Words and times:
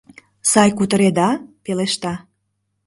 —Сай 0.51 0.69
кутыреда?— 0.77 1.29
пелешта. 1.63 2.13